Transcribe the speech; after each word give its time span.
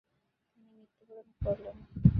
তিনি 0.51 0.69
মৃত্যুবরণ 0.75 1.27
করলেন। 1.43 1.75